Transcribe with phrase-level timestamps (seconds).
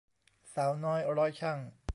[0.53, 1.59] สาวน้อยร้อยชั่ง